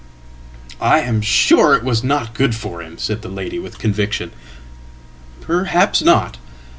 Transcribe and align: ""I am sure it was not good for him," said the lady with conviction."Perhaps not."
""I 0.79 1.01
am 1.01 1.21
sure 1.21 1.75
it 1.75 1.83
was 1.83 2.03
not 2.03 2.33
good 2.33 2.55
for 2.55 2.81
him," 2.81 2.97
said 2.97 3.21
the 3.21 3.29
lady 3.29 3.59
with 3.59 3.77
conviction."Perhaps 3.77 6.01
not." 6.01 6.39